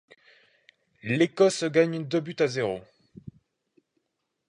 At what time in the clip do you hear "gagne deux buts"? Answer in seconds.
1.65-2.35